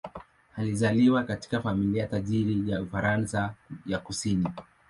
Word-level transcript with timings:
Alizaliwa 0.55 1.23
katika 1.23 1.61
familia 1.61 2.07
tajiri 2.07 2.71
ya 2.71 2.81
Ufaransa 2.81 3.53
ya 3.85 3.99
kusini. 3.99 4.47